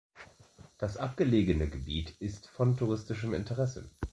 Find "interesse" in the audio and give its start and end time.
3.35-3.91